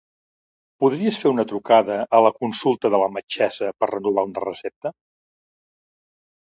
Podries 0.83 1.19
fer 1.23 1.31
una 1.33 1.45
trucada 1.51 1.99
la 2.29 2.33
consulta 2.39 2.93
de 2.95 3.03
la 3.05 3.13
metgessa 3.19 3.73
per 3.83 3.89
a 3.91 3.93
renovar 3.95 4.27
una 4.33 4.47
recepta? 4.49 4.97